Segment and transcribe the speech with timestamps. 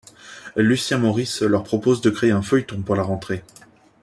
[0.55, 3.43] Lucien Morisse leur propose de créer un feuilleton pour la rentrée.